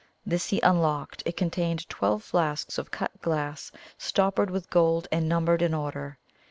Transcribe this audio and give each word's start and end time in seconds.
This 0.25 0.49
he 0.49 0.59
unlocked. 0.61 1.21
It 1.27 1.37
contained 1.37 1.87
twelve 1.87 2.23
flasks 2.23 2.79
of 2.79 2.89
cut 2.89 3.11
glass, 3.21 3.71
stoppered 3.99 4.49
with 4.49 4.71
gold 4.71 5.07
and 5.11 5.29
numbered 5.29 5.61
in 5.61 5.75
order. 5.75 6.17